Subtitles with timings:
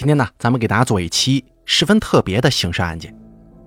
[0.00, 3.14] 今天呢，咱们给大家做一期十分特别的刑事案件。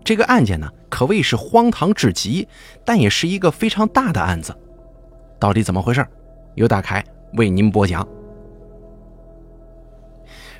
[0.04, 2.48] 这个案件呢，可谓是荒唐至极，
[2.83, 4.51] 但也是一个非常大的案子。
[5.40, 6.04] 到底怎么回事？
[6.56, 8.04] 由大凯为您播讲。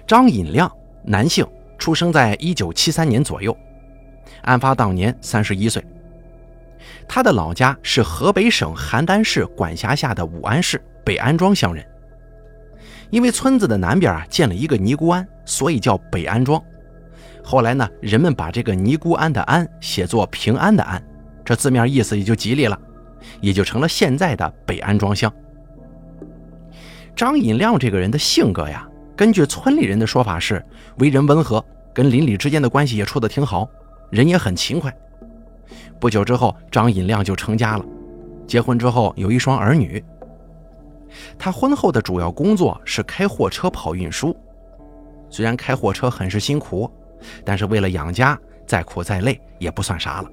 [0.06, 0.72] 张尹亮，
[1.04, 1.44] 男性，
[1.80, 3.58] 出生在一九七三年左右，
[4.44, 5.84] 案发当年三十一岁。
[7.08, 11.84] 他的老家是河北省邯郸市管辖下的武安市北安庄乡人。
[13.14, 16.60] 因为村子的南边啊建了一个尼姑庵，所以叫北安庄。
[17.44, 21.00] 后来呢，人们把这个尼姑庵的庵写作平安的安，
[21.46, 22.76] 这字面意思也就吉利了，
[23.40, 25.32] 也就成了现在的北安庄乡。
[27.16, 30.66] 张尹亮这个人的性格呀，根据村里人的说法是
[30.98, 33.70] 为人温和，跟邻里之间的关系也处得挺好，
[34.10, 34.92] 人也很勤快。
[36.00, 37.86] 不久之后，张尹亮就成家了，
[38.48, 40.04] 结婚之后有一双儿女。
[41.38, 44.36] 他婚后的主要工作是开货车跑运输，
[45.30, 46.90] 虽然开货车很是辛苦，
[47.44, 50.30] 但是为了养家，再苦再累也不算啥了。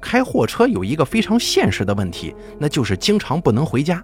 [0.00, 4.02] 开货车有一个非常现实的问题，那就是经常不能回家，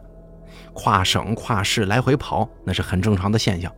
[0.73, 3.73] 跨省跨市来回跑，那是很正常的现象。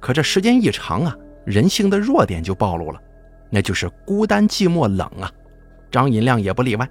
[0.00, 3.00] 可这时间一长啊，人性的弱点就暴露了，
[3.50, 5.30] 那就是孤单寂寞冷啊。
[5.90, 6.88] 张银亮也不例外。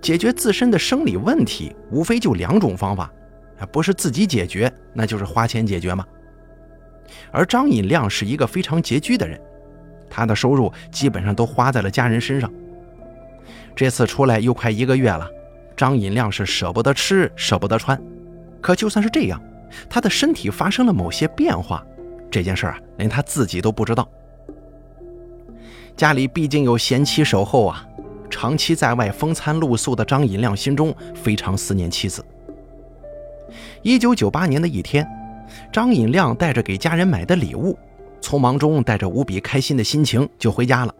[0.00, 3.12] 解决自身的生理问题，无非就两种方法，
[3.58, 6.04] 啊，不是自己解决，那就是花钱解决嘛。
[7.30, 9.40] 而张尹亮是一个非常拮据的人，
[10.08, 12.50] 他的收入基本上都花在了家人身上。
[13.74, 15.28] 这次出来又快一个月了，
[15.76, 18.00] 张尹亮是舍不得吃，舍不得穿。
[18.60, 19.40] 可就算是这样，
[19.88, 21.84] 他的身体发生了某些变化，
[22.30, 24.08] 这件事啊，连他自己都不知道。
[25.96, 27.86] 家里毕竟有贤妻守候啊。
[28.30, 32.24] 长期在外风餐露宿的张尹亮心中非常思念妻子。
[33.82, 35.06] 一九九八年的一天，
[35.72, 37.76] 张尹亮带着给家人买的礼物，
[38.22, 40.94] 匆忙中带着无比开心的心情就回家了。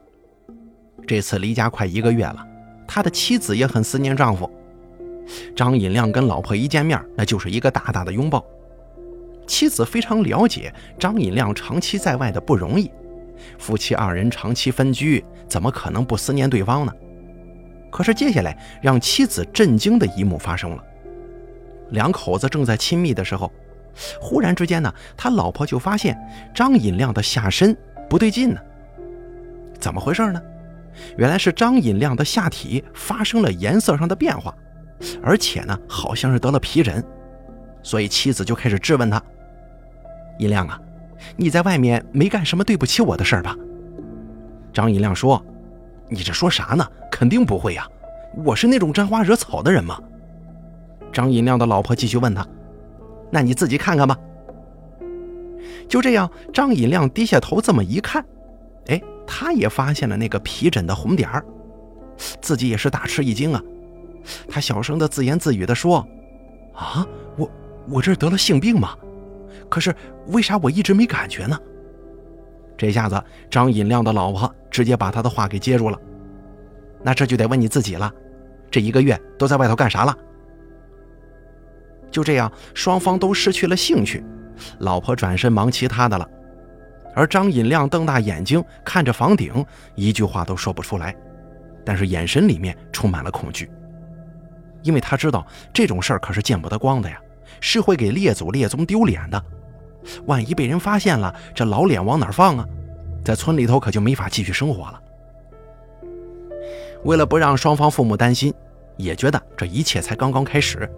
[1.07, 2.47] 这次离家快一个月了，
[2.87, 4.51] 他的妻子也很思念丈夫。
[5.55, 8.45] 张尹亮跟老婆一见面，那就是一个大大的拥抱。
[9.47, 12.91] 妻子非常了解张尹亮长期在外的不容易，
[13.59, 16.93] 夫妻二人长期分居，怎么可能不思念对方呢？
[17.91, 20.85] 可是接下来让妻子震惊的一幕发生了，
[21.91, 23.53] 两口子正在亲密的时候，
[24.21, 26.19] 忽然之间呢，他老婆就发现
[26.55, 27.77] 张尹亮的下身
[28.09, 28.61] 不对劲呢。
[29.79, 30.41] 怎么回事呢？
[31.17, 34.55] 原来是张尹亮的下体发生了颜色上的变化，
[35.23, 37.05] 而且呢，好像是得了皮疹，
[37.83, 39.23] 所以妻子就开始质问他
[40.39, 40.81] ：“尹亮啊，
[41.37, 43.57] 你在外面没干什么对不起我的事儿吧？”
[44.73, 45.45] 张尹亮说。
[46.13, 46.85] 你这说啥呢？
[47.21, 47.87] 肯定不会呀！
[48.47, 50.01] 我是那种沾花惹草的人吗？
[51.13, 52.47] 张银亮的老婆继续问他
[53.31, 54.17] ：“那你自己看看吧。”
[55.87, 58.25] 就这样，张银亮低下头这么一看，
[58.87, 61.45] 哎，他也发现了那个皮疹的红点儿，
[62.41, 63.63] 自己也是大吃一惊啊！
[64.49, 65.99] 他小声的自言自语的说
[66.73, 67.51] ：“啊，我
[67.87, 68.97] 我这得了性病吗？
[69.69, 69.95] 可是
[70.29, 71.61] 为啥我一直没感觉呢？”
[72.79, 76.01] 这下子，张尹亮的老婆直接把他的话给接住了。
[77.03, 78.13] 那这就得问你自己了，
[78.71, 80.17] 这一个月都在外头干啥了？
[82.11, 84.23] 就这样，双方都失去了兴趣，
[84.81, 86.29] 老婆转身忙其他的了，
[87.15, 91.15] 而张尹亮瞪大眼睛看着房顶，一句话都说不出来，
[91.85, 93.71] 但是眼神里面充满了恐惧，
[94.83, 97.21] 因为他知道这种事儿可是见不得光的呀，
[97.61, 99.43] 是会给列祖列宗丢脸的。
[100.27, 102.67] 万一被人发现了，这老脸往哪放啊？
[103.25, 105.01] 在村里头可就没法继续生活了。
[107.05, 108.53] 为了不让双方父母担心，
[108.97, 110.89] 也觉得这一切才刚刚开始，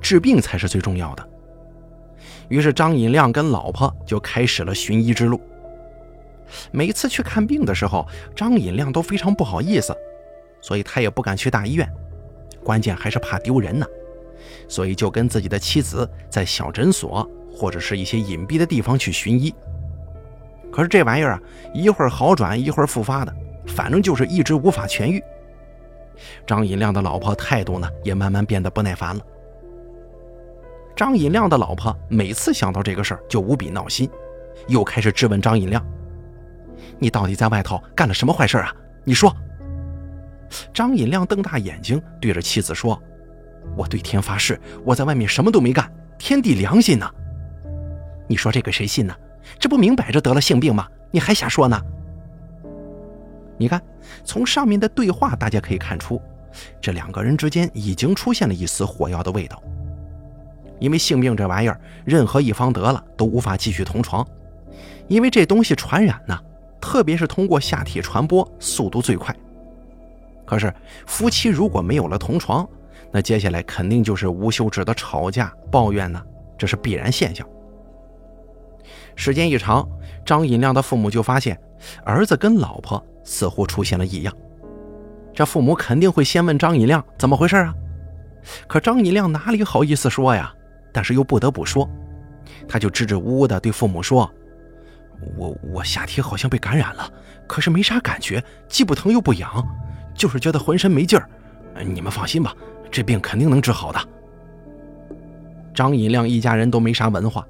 [0.00, 1.28] 治病才是最重要的。
[2.48, 5.40] 于是张尹亮跟老婆就开始了寻医之路。
[6.70, 9.96] 每次去看病的时候，张尹亮都非常不好意思，
[10.60, 11.90] 所以他也不敢去大医院，
[12.62, 13.86] 关键还是怕丢人呢，
[14.68, 17.28] 所以就跟自己的妻子在小诊所。
[17.54, 19.54] 或者是一些隐蔽的地方去寻医，
[20.72, 21.40] 可是这玩意儿啊，
[21.74, 23.36] 一会儿好转，一会儿复发的，
[23.66, 25.22] 反正就是一直无法痊愈。
[26.46, 29.22] 张尹亮的老婆态度呢，也慢慢变得不耐烦了。
[30.94, 34.08] 张尹亮的老婆每次想到这个事儿就无比闹心，
[34.68, 35.84] 又开始质问张尹亮
[36.98, 38.74] ：“你到底在外头干了什么坏事啊？
[39.04, 39.34] 你说。”
[40.72, 43.00] 张尹亮瞪大眼睛对着妻子说
[43.74, 47.10] ：“我对天发誓，我在外面什么都没干，天地良心呐！”
[48.28, 49.14] 你说这个谁信呢？
[49.58, 50.86] 这不明摆着得了性病吗？
[51.10, 51.80] 你还瞎说呢？
[53.62, 53.80] 你看，
[54.24, 56.20] 从上面的对话，大家可以看出，
[56.80, 59.62] 这两个人之间已经出现了一丝火药的味道。
[60.80, 64.26] 因为性病这玩意儿，任何一方得了都无法继续同床，
[65.06, 66.36] 因为这东西传染呢，
[66.80, 69.32] 特别是通过下体传播，速度最快。
[70.44, 70.74] 可是
[71.06, 72.68] 夫妻如果没有了同床，
[73.12, 76.20] 那接下来肯定就是无休止的吵架、抱怨呢，
[76.58, 77.46] 这是必然现象。
[79.14, 79.88] 时间一长，
[80.26, 81.56] 张银亮的父母就发现
[82.04, 84.34] 儿子跟老婆似乎出现了异样。
[85.34, 87.74] 这父母肯定会先问张银亮怎么回事啊？
[88.66, 90.52] 可张银亮哪里好意思说呀？
[90.92, 91.88] 但是又不得不说，
[92.68, 94.30] 他就支支吾吾地对父母说
[95.38, 97.10] ：“我我下体好像被感染了，
[97.46, 99.66] 可是没啥感觉，既不疼又不痒，
[100.14, 101.26] 就是觉得浑身没劲儿。
[101.82, 102.54] 你们放心吧，
[102.90, 103.98] 这病肯定能治好的。”
[105.72, 107.46] 张银亮一家人都没啥文化，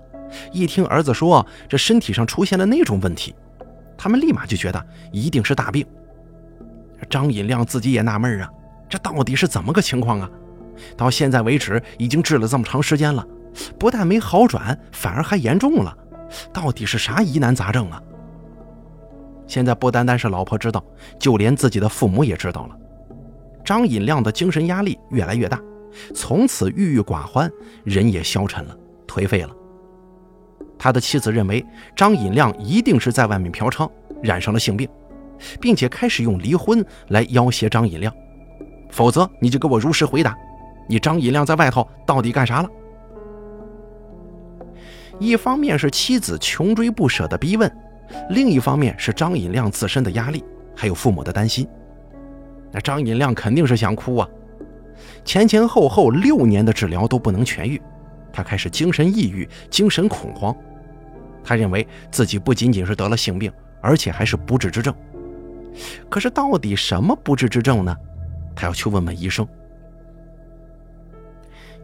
[0.52, 3.34] 一听儿子说这身体上出现了那种问题，
[3.96, 5.86] 他们立马就觉得一定是大病。
[7.10, 8.50] 张银亮自己也纳闷啊，
[8.88, 10.30] 这到底是怎么个情况啊？
[10.96, 13.26] 到现在为止，已经治了这么长时间了，
[13.78, 15.96] 不但没好转，反而还严重了。
[16.52, 18.02] 到底是啥疑难杂症啊？
[19.46, 20.82] 现在不单单是老婆知道，
[21.18, 22.76] 就连自己的父母也知道了。
[23.64, 25.60] 张银亮的精神压力越来越大，
[26.14, 27.50] 从此郁郁寡欢，
[27.84, 29.54] 人也消沉了，颓废了。
[30.82, 31.64] 他的妻子认为
[31.94, 33.88] 张尹亮一定是在外面嫖娼，
[34.20, 34.88] 染上了性病，
[35.60, 38.12] 并且开始用离婚来要挟张尹亮，
[38.90, 40.36] 否则你就给我如实回答。
[40.88, 42.68] 你张尹亮在外头到底干啥了？
[45.20, 47.72] 一方面是妻子穷追不舍的逼问，
[48.30, 50.44] 另一方面是张尹亮自身的压力，
[50.74, 51.64] 还有父母的担心。
[52.72, 54.28] 那张尹亮肯定是想哭啊！
[55.24, 57.80] 前前后后六年的治疗都不能痊愈，
[58.32, 60.52] 他开始精神抑郁、精神恐慌。
[61.44, 64.94] 他认为自己不仅仅是得了性病，而且还是不治之症。
[66.08, 67.96] 可是到底什么不治之症呢？
[68.54, 69.46] 他要去问问医生。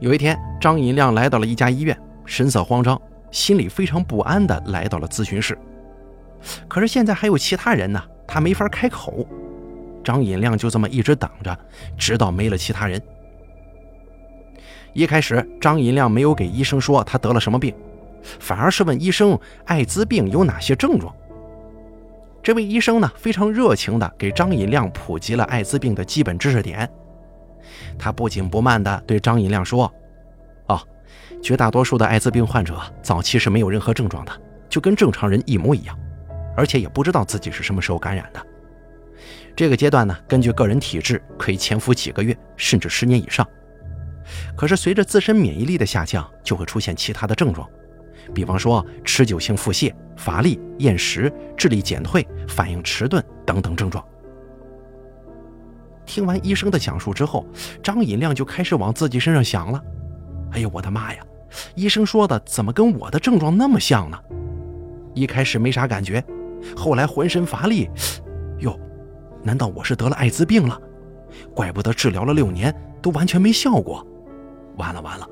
[0.00, 3.00] 有一天，张银亮来到了一家医院，神色慌张，
[3.30, 5.58] 心里非常不安地来到了咨询室。
[6.68, 9.26] 可是现在还有其他人呢，他没法开口。
[10.04, 11.58] 张银亮就这么一直等着，
[11.96, 13.02] 直到没了其他人。
[14.92, 17.74] 一开始，张银亮没有给医生说他得了什么病，
[18.38, 21.14] 反而是问医生艾滋病有哪些症状。
[22.42, 26.88] 这位医生呢，非常热情地给张银亮普及了艾滋病的基本知识点。
[27.98, 29.92] 他不紧不慢地对张银亮说
[30.68, 30.80] ：“哦，
[31.42, 34.32] 绝大多数的艾滋病患者早期是没有任何症状的，
[34.68, 35.98] 就跟正常人一模一样，
[36.56, 38.46] 而且也不知道自己是什么时候感染的。
[39.54, 43.46] 这个阶段呢，根据个人体质可以潜伏几个月，甚至十年以上。
[44.56, 47.68] 可是随着自身免疫力的下降，就会出现其他的症状，
[48.34, 54.04] 比方说持久性腹泻、乏力、厌食、智力减退、反应迟钝等等症状。”
[56.06, 57.46] 听完医生的讲述之后，
[57.82, 59.82] 张银亮就开始往自己身上想了。
[60.52, 61.22] 哎呦，我的妈呀！
[61.74, 64.18] 医生说的怎么跟我的症状那么像呢？
[65.14, 66.24] 一开始没啥感觉，
[66.74, 67.90] 后来浑身乏力。
[68.60, 68.78] 哟，
[69.42, 70.80] 难道我是得了艾滋病了？
[71.54, 74.06] 怪不得治疗了六年都完全没效果。
[74.76, 75.28] 完了完了！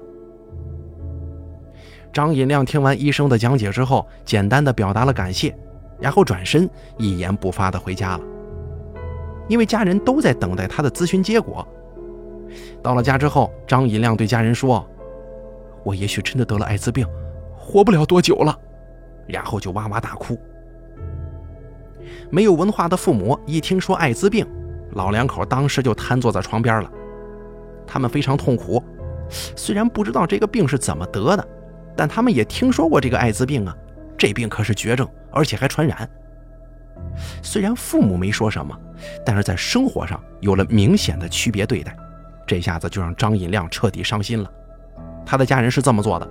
[2.17, 5.55] 张银亮听完医生的讲解之后，简单的表达了感谢，
[6.01, 6.67] 然后转身
[6.97, 8.25] 一言不发的回家了。
[9.49, 11.69] 因为家人都在等待他的咨询结果。
[12.83, 14.89] 到了家之后，张银亮对家人说
[15.85, 17.07] ：“我也许真的得了艾滋病，
[17.55, 18.59] 活不了多久了。”
[19.29, 20.39] 然后就哇哇大哭。
[22.31, 24.47] 没有文化的父母一听说艾滋病，
[24.93, 26.91] 老两口当时就瘫坐在床边了。
[27.87, 28.83] 他们非常痛苦，
[29.55, 31.47] 虽然不知道这个病是怎么得的，
[31.97, 33.75] 但他们也听说过这个艾滋病啊。
[34.19, 36.09] 这病可是绝症，而且还传染。
[37.43, 38.75] 虽然父母没说什么，
[39.25, 41.95] 但是在生活上有了明显的区别对待，
[42.47, 44.51] 这下子就让张银亮彻底伤心了。
[45.25, 46.29] 他的家人是这么做的：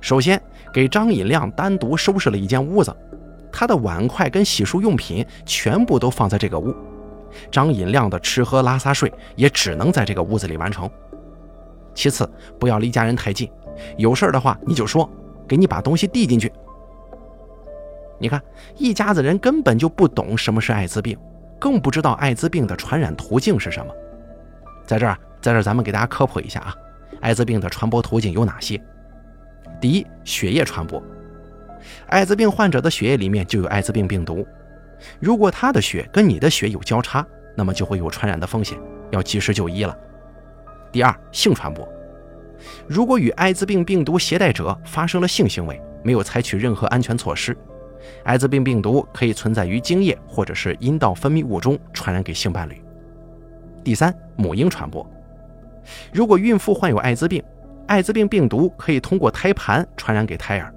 [0.00, 0.40] 首先
[0.72, 2.94] 给张银亮单独收拾了一间屋子，
[3.50, 6.74] 他的碗筷跟洗漱用品全部都放在这个屋，
[7.50, 10.90] 张银亮的吃喝拉撒睡也只能在这个屋子里完成。
[11.94, 12.28] 其次，
[12.58, 13.48] 不要离家人太近，
[13.96, 15.08] 有事的话你就说，
[15.46, 16.52] 给你把东西递进去。
[18.18, 18.40] 你看，
[18.76, 21.18] 一家子人根本就不懂什么是艾滋病，
[21.58, 23.92] 更不知道艾滋病的传染途径是什么。
[24.86, 26.74] 在这儿，在这儿，咱们给大家科普一下啊，
[27.20, 28.80] 艾滋病的传播途径有哪些？
[29.80, 31.02] 第一，血液传播。
[32.06, 34.46] 艾滋病患者的血液里面就有艾滋病病毒，
[35.20, 37.26] 如果他的血跟你的血有交叉，
[37.56, 38.78] 那么就会有传染的风险，
[39.10, 39.94] 要及时就医了。
[40.92, 41.86] 第二，性传播。
[42.86, 47.56] 如果与艾滋病病毒携带者发生了性行为，没有采取任何安全措施。
[48.24, 52.80] 艾滋病病毒可以存在于精液或者是阴道分泌物中，传染给性伴侣。
[53.82, 55.06] 第三，母婴传播。
[56.12, 57.42] 如果孕妇患有艾滋病，
[57.86, 60.72] 艾滋病病毒可以通过胎盘传染给胎儿。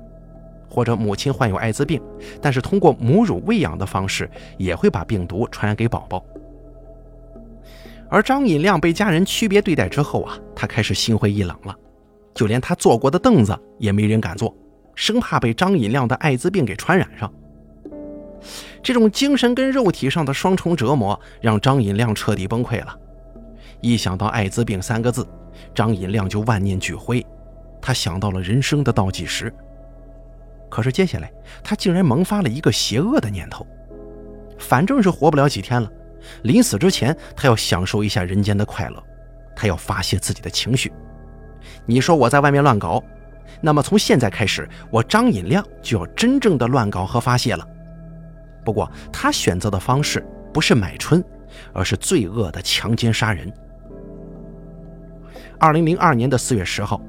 [0.70, 2.02] 或者母亲患有艾滋病，
[2.42, 6.24] 但是通过母乳喂养的方式也会把病毒传染给宝宝。
[8.10, 11.76] 而张尹亮被家人区别对待之后啊，他开始心灰意冷了，
[12.34, 14.56] 就连他坐过的凳子也没人敢坐，
[14.96, 17.32] 生怕被张尹亮的艾滋病给传染上。
[18.82, 22.98] 这种精神跟肉体上的双重折磨，让张尹亮彻底崩溃了。
[23.82, 25.28] 一想到艾滋病三个字，
[25.76, 27.26] 张尹亮就万念俱灰，
[27.82, 29.54] 他想到了人生的倒计时。
[30.70, 31.32] 可是接下来，
[31.64, 33.66] 他竟然萌发了一个邪恶的念头，
[34.58, 35.92] 反正是活不了几天了，
[36.44, 39.04] 临死之前，他要享受一下人间的快乐，
[39.56, 40.92] 他要发泄自己的情绪。
[41.86, 43.04] 你说我在外面乱搞，
[43.62, 47.68] 那么从现在开始，我张尹亮就要真正的乱搞和发泄了。
[48.64, 51.24] 不过，他选择的方式不是买春，
[51.74, 53.52] 而是罪恶的强奸杀人。
[55.60, 57.02] 二零零二年的四月十号。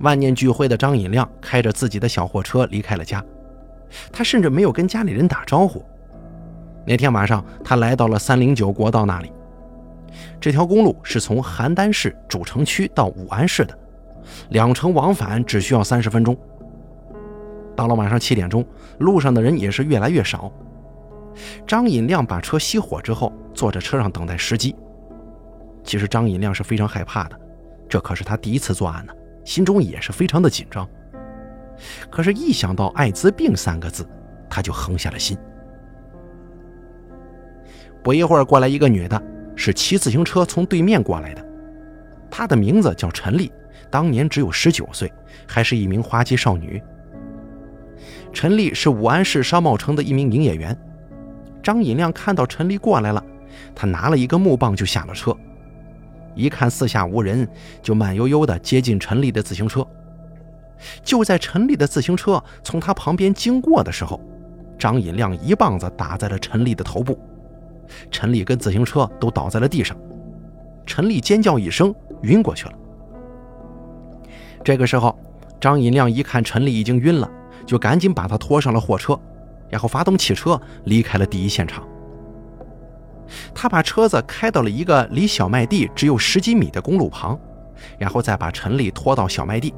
[0.00, 3.24] 万念俱灰的张尹亮开着自己的小货车离开了家，
[4.12, 5.82] 他甚至没有跟家里人打招呼。
[6.84, 9.32] 那天晚上，他来到了三零九国道那里。
[10.40, 13.78] 这条公路是从邯郸市主城区到武安市的，
[14.50, 16.36] 两城往返只需要三十分钟。
[17.74, 18.64] 到了晚上七点钟，
[18.98, 20.52] 路上的人也是越来越少。
[21.66, 24.76] 张尹亮把车熄火之后，坐在车上等待时机。
[25.82, 27.40] 其实张尹亮是非常害怕的，
[27.88, 29.12] 这可是他第一次作案呢。
[29.44, 30.88] 心中也是非常的紧张，
[32.08, 34.06] 可是，一想到艾滋病三个字，
[34.48, 35.36] 他就横下了心。
[38.02, 39.22] 不一会儿，过来一个女的，
[39.54, 41.44] 是骑自行车从对面过来的，
[42.30, 43.50] 她的名字叫陈丽，
[43.90, 45.12] 当年只有十九岁，
[45.46, 46.82] 还是一名花季少女。
[48.32, 50.76] 陈丽是武安市商贸城的一名营业员。
[51.62, 53.22] 张尹亮看到陈丽过来了，
[53.74, 55.36] 他拿了一个木棒就下了车。
[56.34, 57.46] 一看四下无人，
[57.82, 59.86] 就慢悠悠地接近陈丽的自行车。
[61.04, 64.20] 就在陈丽的自行车从他旁边经过的时候，
[64.76, 67.16] 张尹亮一棒子打在了陈丽的头部，
[68.10, 69.96] 陈丽跟自行车都倒在了地上。
[70.86, 72.72] 陈丽尖叫一声，晕过去了。
[74.64, 75.18] 这个时候，
[75.60, 77.30] 张尹亮一看陈丽已经晕了，
[77.66, 79.18] 就赶紧把她拖上了货车，
[79.68, 81.86] 然后发动汽车离开了第一现场。
[83.54, 87.38] 他把车子开到了一个离小麦地只有十几米的公路旁，
[87.98, 89.72] 然后再把陈丽拖到小麦地。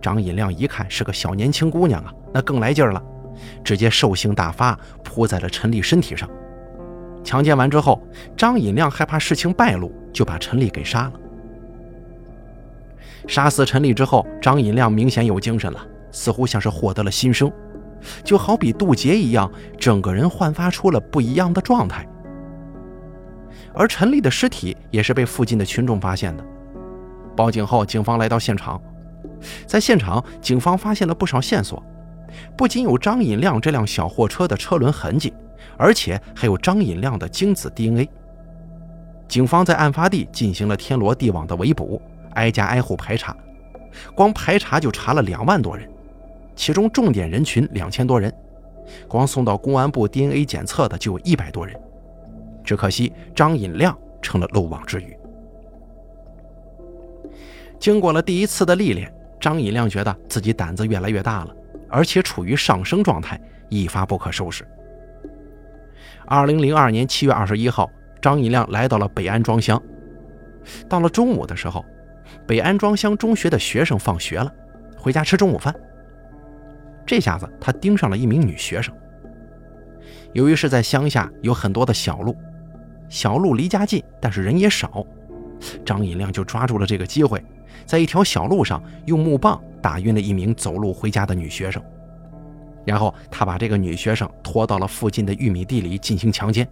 [0.00, 3.02] 张尹亮一看是个小年轻姑娘啊，那更来劲儿了，
[3.64, 6.28] 直接兽性大发，扑在了陈丽身体上。
[7.26, 8.00] 强奸完之后，
[8.36, 11.12] 张尹亮害怕事情败露，就把陈丽给杀了。
[13.26, 17.50] 杀死陈丽之后，张尹亮明显有精神了，似乎像是获得了新生，
[18.22, 22.06] 就好比渡劫一样，整个人焕发出了不一样的状态。
[23.74, 26.44] 而陈丽的尸体也是被附近的群众发现的。
[27.34, 28.80] 报警后，警方来到现场，
[29.66, 31.82] 在现场，警方发现了不少线索，
[32.56, 35.34] 不仅有张尹亮这辆小货车的车轮痕迹，
[35.76, 38.08] 而且还有张尹亮的精子 DNA。
[39.28, 42.00] 警方在案发地进行了天罗地网的围捕，
[42.34, 43.36] 挨家挨户排查，
[44.14, 45.88] 光排查就查了两万多人，
[46.54, 48.32] 其中重点人群两千多人，
[49.08, 51.76] 光送到公安部 DNA 检测的就有一百多人。
[52.64, 55.16] 只可惜张尹亮成了漏网之鱼。
[57.78, 61.54] 经过了第一次的历练，张尹亮觉得自己胆子越来越大了，
[61.88, 64.66] 而且处于上升状态，一发不可收拾。
[66.28, 67.88] 二零零二年七月二十一号，
[68.20, 69.80] 张尹亮来到了北安庄乡。
[70.88, 71.84] 到了中午的时候，
[72.46, 74.52] 北安庄乡中学的学生放学了，
[74.98, 75.72] 回家吃中午饭。
[77.06, 78.92] 这下子他盯上了一名女学生。
[80.32, 82.36] 由于是在乡下，有很多的小路。
[83.08, 85.06] 小路离家近，但是人也少。
[85.84, 87.40] 张尹亮就抓住了这个机会，
[87.84, 91.80] 在一条小路上用木棒打晕了一名走路回家的女学生，
[92.86, 96.66] 然后他把这个女学生拖到了附近的玉米地里进行强奸。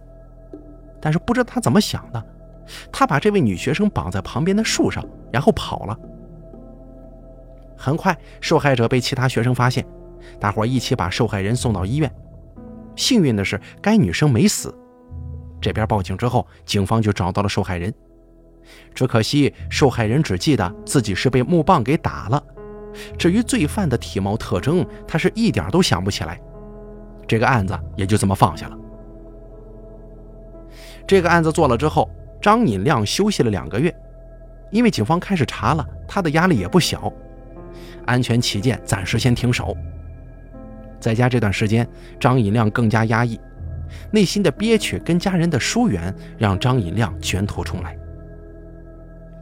[0.99, 2.25] 但是不知道他怎么想的，
[2.91, 5.99] 他把这位女学生绑在旁边的树上，然后跑了。
[7.77, 9.85] 很快，受害者被其他学生发现，
[10.39, 12.11] 大伙一起把受害人送到医院。
[12.95, 14.73] 幸运的是，该女生没死。
[15.61, 17.93] 这边报警之后，警方就找到了受害人。
[18.95, 22.43] 只可惜，受害人只记得自己是被木棒给打了，
[23.17, 26.39] 至于罪犯的体貌特征，他是一点都想不起来。
[27.27, 28.77] 这个案子也就这么放下了。
[31.07, 32.09] 这个案子做了之后，
[32.41, 33.93] 张尹亮休息了两个月，
[34.71, 37.11] 因为警方开始查了，他的压力也不小。
[38.05, 39.75] 安全起见，暂时先停手。
[40.99, 41.87] 在家这段时间，
[42.19, 43.39] 张尹亮更加压抑。
[44.11, 47.97] 内心的憋屈跟家人的疏远，让张尹亮卷土重来。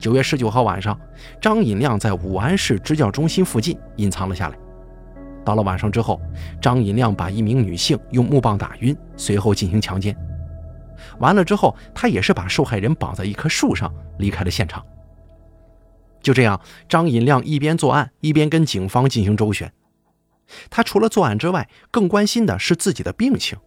[0.03, 0.99] 九月十九号晚上，
[1.39, 4.57] 张尹亮在武安市支教中心附近隐藏了下来。
[5.45, 6.19] 到了晚上之后，
[6.61, 10.13] 张银亮把一名女性用木棒打晕，随后进行强奸。
[11.19, 14.85] 完了之后，他也是把受害人绑在一棵树上离开了现场。
[16.21, 19.71] 就这样，张银亮一边作案，一边跟警方进行周旋。
[20.69, 23.57] 他除了作案之外，更关心的是自己的病情。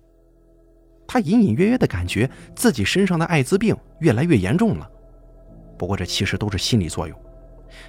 [1.08, 4.90] 他隐隐约约的感觉自己身上的艾滋病越来越严重了。
[5.76, 7.18] 不过这其实都是心理作用。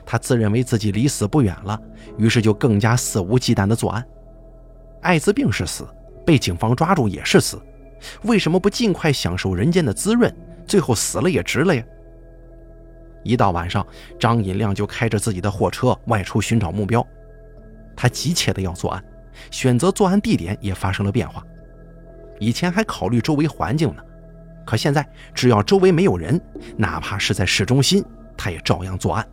[0.05, 1.79] 他自认为自己离死不远了，
[2.17, 4.05] 于是就更加肆无忌惮的作案。
[5.01, 5.87] 艾滋病是死，
[6.25, 7.61] 被警方抓住也是死，
[8.23, 10.33] 为什么不尽快享受人间的滋润？
[10.65, 11.81] 最后死了也值了呀！
[13.23, 13.85] 一到晚上，
[14.19, 17.05] 张银亮就开着自己的货车外出寻找目标。
[17.95, 19.03] 他急切的要作案，
[19.49, 21.43] 选择作案地点也发生了变化。
[22.39, 24.03] 以前还考虑周围环境呢，
[24.67, 26.39] 可现在只要周围没有人，
[26.75, 28.03] 哪怕是在市中心，
[28.35, 29.25] 他也照样作案。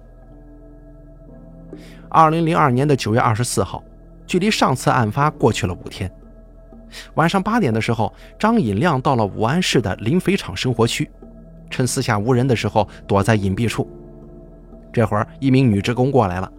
[2.09, 3.83] 二零零二年的九月二十四号，
[4.29, 6.09] 距离上次案发过去了五天。
[7.14, 11.11] 晚上八点的时候，张尹亮到了武安市的磷肥厂生活区。
[11.69, 13.91] 趁四下无人的时候，躲在隐蔽处。
[14.93, 16.53] 这会儿，一名女职工过来了。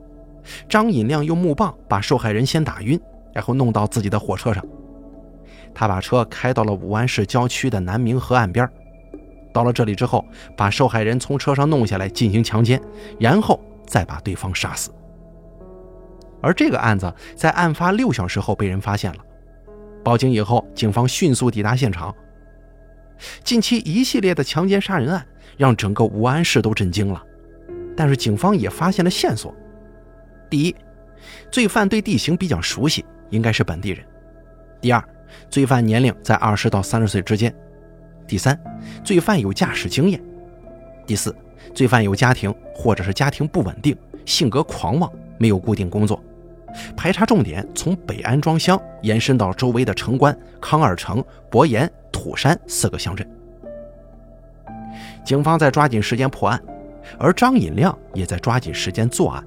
[0.68, 3.00] 张尹亮用木棒把受害人先打晕，
[3.32, 4.62] 然后弄到自己的火车上。
[5.76, 8.68] 他把车开到了武安市郊区的南明河岸边。
[9.54, 10.26] 到了这里之后，
[10.58, 12.82] 把受害人从车上弄下来进行强奸，
[13.20, 14.90] 然后再把对方杀死。
[16.42, 19.18] 而这个案子在案发六小时后被人发现了。
[20.04, 22.14] 报警以后，警方迅速抵达现场。
[23.44, 25.26] 近期一系列的强奸杀人案
[25.58, 27.24] 让整个武安市都震惊了，
[27.96, 29.56] 但是警方也发现了线索。
[30.50, 30.76] 第一，
[31.50, 34.06] 罪犯对地形比较熟悉，应该是本地人；
[34.82, 35.02] 第二，
[35.50, 37.52] 罪犯年龄在二十到三十岁之间；
[38.28, 38.60] 第三，
[39.04, 40.20] 罪犯有驾驶经验；
[41.06, 41.36] 第四，
[41.74, 46.22] 罪犯有家庭或者是家庭不稳定，性格狂妄，没有固定工作。
[46.96, 51.92] 排查重点从北安庄乡延伸到周围的城关、康二城、博岩。
[52.12, 53.30] 土山四个乡镇，
[55.26, 56.60] 警方在抓紧时间破案，
[57.20, 59.46] 而张引亮也在抓紧时间作案。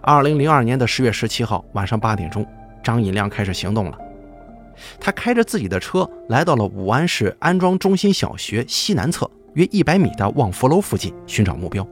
[0.00, 2.46] 二零零二年的十月十七号晚上八点钟，
[2.84, 3.98] 张引亮开始行动了。
[4.98, 11.86] 他开着自己的车来到了武安市安庄中心小学西南侧约一百米的望福楼附近寻找目标。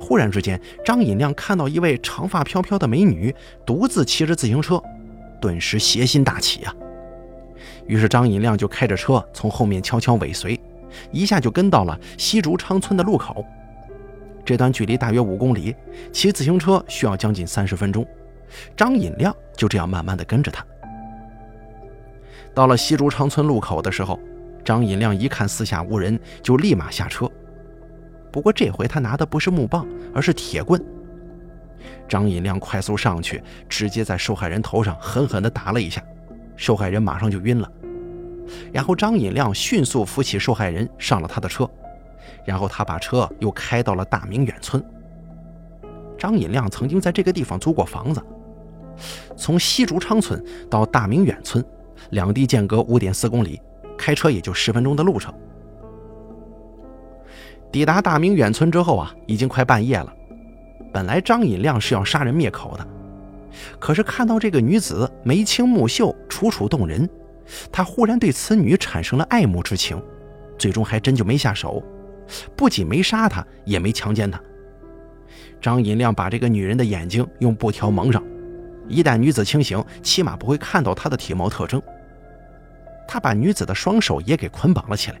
[0.00, 3.34] 忽然之间，张引亮看到一位长发飘飘的美女
[3.66, 4.80] 独自骑着自行车，
[5.40, 6.74] 顿时邪心大起啊！
[7.88, 10.58] 于是张银亮就开着车从后面悄悄尾随，
[11.10, 13.44] 一下就跟到了西竹昌村的路口。
[14.44, 15.74] 这段距离大约五公里，
[16.12, 18.06] 骑自行车需要将近三十分钟。
[18.76, 20.64] 张银亮就这样慢慢的跟着他。
[22.54, 24.18] 到了西竹昌村路口的时候，
[24.64, 27.30] 张引亮一看四下无人，就立马下车。
[28.30, 30.82] 不过这回他拿的不是木棒，而是铁棍。
[32.08, 36.02] 张引亮快速上去，直接在受害人头上狠狠地打了一下。
[36.54, 37.70] 受害人马上就晕了，
[38.70, 41.68] 然后张引亮迅速扶起受害人上了他的车，
[42.44, 44.84] 然后他把车又开到了大明远村。
[46.18, 48.22] 张引亮曾经在这个地方租过房子，
[49.36, 51.64] 从西竹昌村到大明远村，
[52.12, 53.60] 两地间隔五点四公里，
[53.96, 55.32] 开车也就十分钟的路程。
[57.70, 60.12] 抵达大明远村之后啊，已经快半夜了。
[60.92, 62.86] 本来张引亮是要杀人灭口的。
[63.78, 67.08] 可是看到这个女子眉清目秀、楚楚动人，
[67.70, 70.00] 他忽然对此女产生了爱慕之情，
[70.58, 71.82] 最终还真就没下手，
[72.54, 74.38] 不仅没杀她，也没强奸她。
[75.62, 78.22] 张尹亮把这个女人的眼睛用布条蒙上，
[78.86, 81.80] 一旦女子清醒，起码不会看到她的体貌特征。
[83.12, 85.20] 他把女子的双手也给捆绑了起来，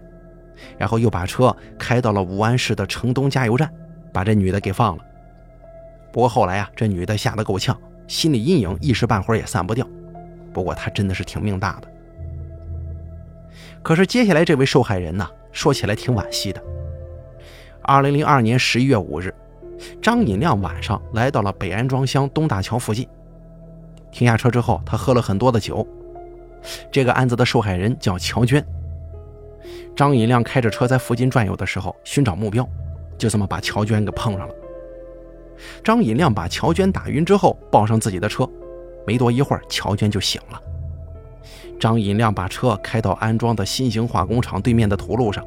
[0.78, 3.70] 然后又把车开到了武安市的城东加油站，
[4.14, 5.04] 把这女的给放了。
[6.10, 7.78] 不过后来啊，这女的吓得够呛。
[8.08, 9.86] 心理阴影一时半会儿也散不掉，
[10.54, 11.88] 不过她真的是挺命大的。
[13.82, 16.62] 可是接下来这位受害人呢，说起来挺惋惜的。
[17.82, 19.34] 二零零二年十一月五日，
[20.00, 23.06] 张引亮晚上来到了北安庄乡东大桥附近，
[24.10, 25.86] 停下车之后，他喝了很多的酒。
[26.90, 28.64] 这个案子的受害人叫乔娟。
[29.94, 32.66] 张引亮开着车在附近转悠的时候，寻找目标，
[33.18, 34.54] 就这么把乔娟给碰上了。
[35.84, 38.48] 张引亮把乔娟打晕之后，抱上自己的车，
[39.06, 40.60] 没多一会儿，乔娟就醒了。
[41.78, 45.44] 张引亮把车开到安装的新型化工厂对面的土路上。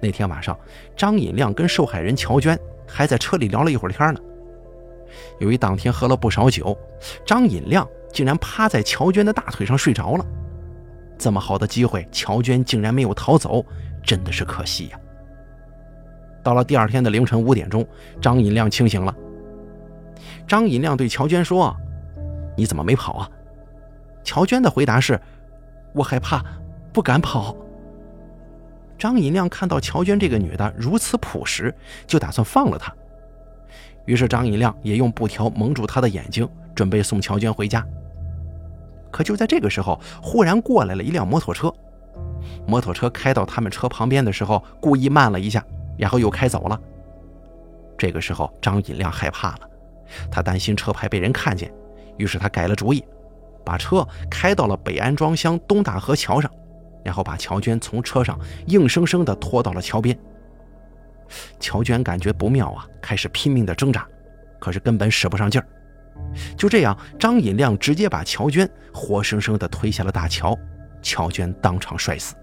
[0.00, 0.58] 那天晚上，
[0.96, 4.20] 张引亮跟受害人乔娟还在车里聊了一会儿天呢。
[5.38, 6.76] 由于当天喝了不少酒，
[7.26, 10.24] 张引亮竟然趴在乔娟的大腿上睡着了。
[11.18, 13.64] 这么好的机会，乔娟竟然没有逃走，
[14.02, 14.98] 真的是可惜呀。
[16.42, 17.86] 到了第二天的凌晨五点钟，
[18.20, 19.14] 张银亮清醒了。
[20.46, 21.74] 张银亮对乔娟说
[22.56, 23.30] ：“你怎么没跑啊？”
[24.22, 25.20] 乔娟的回答是
[25.92, 26.44] ：“我害怕，
[26.92, 27.56] 不敢跑。”
[28.96, 31.74] 张银亮看到乔娟这个女的如此朴实，
[32.06, 32.94] 就打算放了她。
[34.04, 37.84] 于是张银亮也用布条蒙住她的眼睛，准备送乔娟回家。
[39.14, 41.72] 可就在这个时候，忽然过来了一辆摩托车。
[42.66, 45.64] 摩托车开到他们车旁边的时候，故意慢了一下，
[45.96, 46.80] 然后又开走了。
[47.96, 49.60] 这个时候，张银亮害怕了，
[50.32, 51.72] 他担心车牌被人看见，
[52.16, 53.04] 于是他改了主意，
[53.64, 56.50] 把车开到了北安庄乡东大河桥上。
[57.04, 60.18] 然后把乔娟从车上硬生生地拖到了桥边。
[61.60, 64.08] 乔娟感觉不妙啊，开始拼命地挣扎，
[64.58, 65.68] 可是根本使不上劲儿。
[66.56, 70.58] 就这样，张引亮直接把乔娟活生生地推下了大桥，
[71.00, 72.34] 乔娟当场摔死。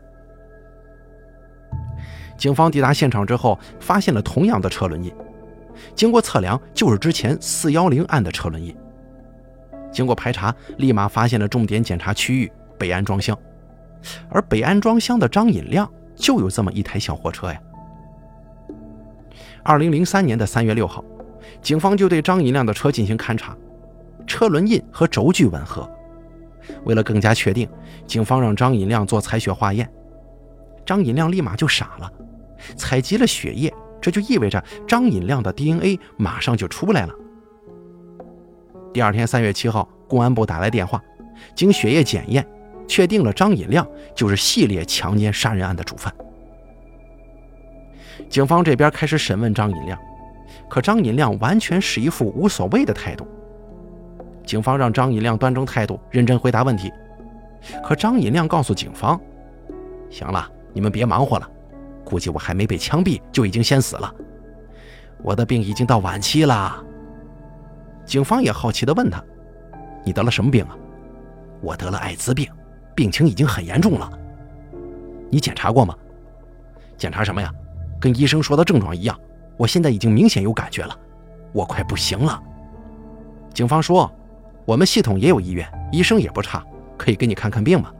[2.37, 5.13] 警方抵达现场之后，发现了同样的车轮印，
[5.93, 8.75] 经过测量，就是之前四幺零案的车轮印。
[9.91, 13.37] 经过排查，立马发现了重点检查区域北安庄乡。
[14.29, 17.61] 而北安庄乡的张引亮就有这么一台小货车呀。
[19.63, 21.05] 二零零三年的三月六号，
[21.61, 23.55] 警方就对张银亮的车进行勘查，
[24.25, 25.89] 车轮印和轴距吻合。
[26.85, 27.67] 为了更加确定，
[28.05, 29.89] 警方让张银亮做采血化验。
[30.85, 32.11] 张银亮立马就傻了，
[32.75, 37.13] 采集了血液，这就意味着张银亮的 DNA 马上就出来了。
[38.93, 41.01] 第二天三月七号，公安部打来电话，
[41.55, 42.45] 经血液检验。
[42.87, 46.13] 确定了张银亮就是系列强奸杀人案的主犯。
[48.29, 49.97] 警方这边开始审问张银亮，
[50.71, 53.27] 可张银亮完全是一副无所谓的态度。
[54.45, 56.89] 警方让张银亮端正态度，认真回答问题。
[57.83, 59.19] 可张银亮告诉警方
[60.09, 61.51] ：“行了，你们别忙活了，
[62.05, 64.15] 估计我还没被枪毙就已经先死了，
[65.21, 66.81] 我的病已经到晚期了。”
[68.07, 69.21] 警方也好奇地问他
[70.05, 70.77] ：“你得了什么病啊
[71.61, 72.49] ？”“我得了艾滋病。”
[72.95, 74.09] 病情已经很严重了，
[75.29, 75.93] 你检查过吗？
[76.97, 77.53] 检查什么呀？
[77.99, 79.19] 跟医生说的症状一样，
[79.57, 80.97] 我现在已经明显有感觉了，
[81.51, 82.41] 我快不行了。
[83.53, 84.11] 警方说，
[84.65, 86.63] 我们系统也有医院，医生也不差，
[86.97, 87.91] 可以给你看看病吗？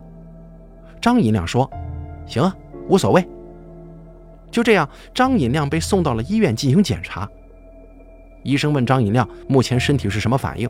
[1.02, 1.70] 张银亮说，
[2.26, 2.56] 行啊，
[2.88, 3.28] 无所谓。
[4.50, 7.30] 就这样，张银亮被送到了医院进行检查。
[8.44, 10.70] 医生问张银亮目前身体是什么反应，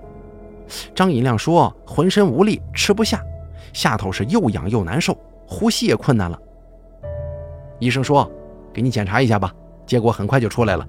[0.93, 3.23] 张银亮说浑身无力，吃不下。
[3.73, 5.17] 下头是又痒又难受，
[5.47, 6.37] 呼吸也困难了。
[7.79, 8.29] 医生说
[8.73, 9.53] ：“给你检查一下吧。”
[9.91, 10.87] 结果很快就出来了。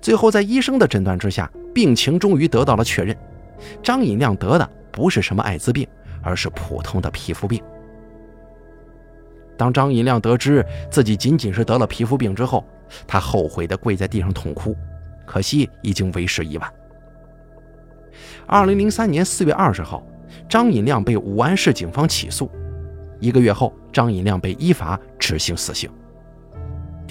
[0.00, 3.16] 最后在医生的诊断之下，病情终于得到了确认。
[3.82, 5.84] 张引亮得的不是什么艾滋病，
[6.22, 7.60] 而是普通的皮肤病。
[9.56, 12.64] 当张引亮得知自己仅仅是得了皮肤病之后，
[13.08, 14.76] 他后悔的跪在地上痛哭，
[15.26, 16.72] 可惜已经为时已晚。
[18.46, 20.00] 二零零三年四月二十号。
[20.48, 22.48] 张引亮被武安市警方起诉，
[23.18, 25.90] 一个月后，张引亮被依法执行死刑。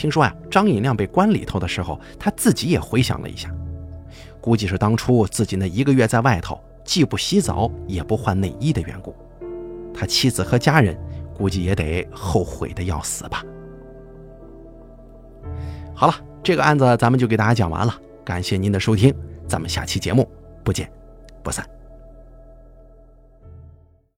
[0.01, 3.53] 听说呀，张引亮被关里头的时候，他自己也回想了一下，
[4.41, 9.15] 估计是当初自己那一个月在外头，既不洗澡也不换内衣的缘故，
[9.93, 10.97] 他妻子和家人
[11.35, 13.43] 估计也得后悔的要死吧。
[15.93, 17.93] 好了，这个案子咱们就给大家讲完了，
[18.25, 19.13] 感谢您的收听，
[19.47, 20.27] 咱们下期节目
[20.63, 20.91] 不见
[21.43, 21.63] 不散。